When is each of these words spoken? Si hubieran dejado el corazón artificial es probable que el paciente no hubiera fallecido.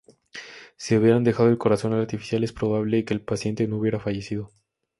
Si 0.77 0.95
hubieran 0.97 1.23
dejado 1.23 1.49
el 1.49 1.59
corazón 1.59 1.93
artificial 1.93 2.43
es 2.43 2.51
probable 2.53 3.05
que 3.05 3.13
el 3.13 3.21
paciente 3.21 3.67
no 3.67 3.77
hubiera 3.77 3.99
fallecido. 3.99 4.49